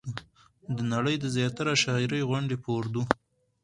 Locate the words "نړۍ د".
0.93-1.25